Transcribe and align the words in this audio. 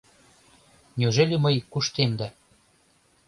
Неужели 0.97 1.35
мый 1.43 1.55
куштем 1.71 2.11
да 2.19 2.27